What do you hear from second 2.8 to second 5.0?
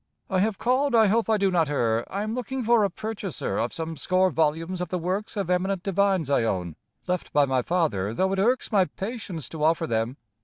a purchaser Of some score volumes of the